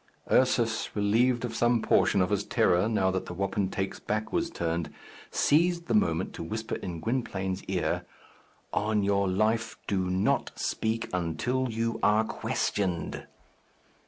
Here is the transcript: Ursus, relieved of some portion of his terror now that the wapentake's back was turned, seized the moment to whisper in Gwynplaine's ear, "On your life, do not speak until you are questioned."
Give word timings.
Ursus, 0.31 0.95
relieved 0.95 1.45
of 1.45 1.55
some 1.55 1.79
portion 1.79 2.23
of 2.23 2.31
his 2.31 2.43
terror 2.43 2.89
now 2.89 3.11
that 3.11 3.27
the 3.27 3.35
wapentake's 3.35 3.99
back 3.99 4.33
was 4.33 4.49
turned, 4.49 4.91
seized 5.29 5.85
the 5.85 5.93
moment 5.93 6.33
to 6.33 6.43
whisper 6.43 6.73
in 6.77 6.99
Gwynplaine's 6.99 7.63
ear, 7.65 8.03
"On 8.73 9.03
your 9.03 9.27
life, 9.27 9.77
do 9.85 10.09
not 10.09 10.53
speak 10.55 11.07
until 11.13 11.69
you 11.69 11.99
are 12.01 12.23
questioned." 12.23 13.27